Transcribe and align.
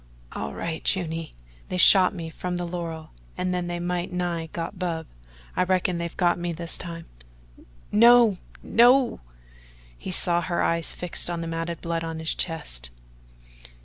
"All 0.31 0.55
right, 0.55 0.83
Juny. 0.83 1.33
They 1.69 1.77
shot 1.77 2.11
me 2.11 2.31
from 2.31 2.55
the 2.57 2.65
laurel 2.65 3.11
and 3.37 3.53
they 3.53 3.79
might 3.79 4.11
nigh 4.11 4.47
got 4.51 4.79
Bub. 4.79 5.05
I 5.55 5.61
reckon 5.63 5.99
they've 5.99 6.17
got 6.17 6.39
me 6.39 6.53
this 6.53 6.75
time." 6.79 7.05
"No 7.91 8.39
no!" 8.63 9.19
He 9.95 10.09
saw 10.09 10.41
her 10.41 10.63
eyes 10.63 10.91
fixed 10.91 11.29
on 11.29 11.41
the 11.41 11.47
matted 11.47 11.81
blood 11.81 12.03
on 12.03 12.17
his 12.17 12.33
chest. 12.33 12.89